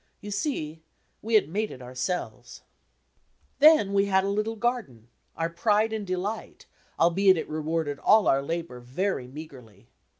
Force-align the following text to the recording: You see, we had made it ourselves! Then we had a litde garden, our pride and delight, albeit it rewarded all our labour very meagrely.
You 0.19 0.31
see, 0.31 0.81
we 1.21 1.35
had 1.35 1.47
made 1.47 1.69
it 1.69 1.79
ourselves! 1.79 2.63
Then 3.59 3.93
we 3.93 4.05
had 4.05 4.23
a 4.23 4.27
litde 4.29 4.57
garden, 4.59 5.09
our 5.37 5.47
pride 5.47 5.93
and 5.93 6.07
delight, 6.07 6.65
albeit 6.99 7.37
it 7.37 7.47
rewarded 7.47 7.99
all 7.99 8.27
our 8.27 8.41
labour 8.41 8.79
very 8.79 9.27
meagrely. 9.27 9.89